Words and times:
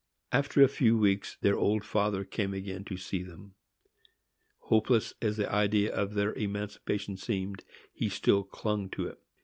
After 0.31 0.63
a 0.63 0.67
few 0.67 0.97
weeks 0.97 1.37
their 1.41 1.55
old 1.55 1.85
father 1.85 2.23
came 2.25 2.55
again 2.55 2.83
to 2.85 2.97
see 2.97 3.21
them. 3.21 3.53
Hopeless 4.61 5.13
as 5.21 5.37
the 5.37 5.47
idea 5.47 5.93
of 5.93 6.15
their 6.15 6.33
emancipation 6.33 7.17
seemed, 7.17 7.63
he 7.93 8.09
still 8.09 8.41
clung 8.43 8.89
to 8.89 9.05
it. 9.05 9.19